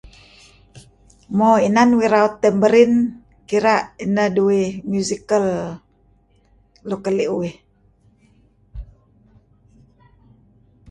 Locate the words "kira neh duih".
3.49-4.69